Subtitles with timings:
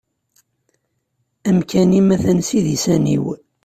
[1.49, 3.25] Amkan-im atan s idisan-iw.